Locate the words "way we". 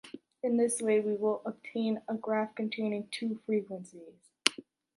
0.81-1.13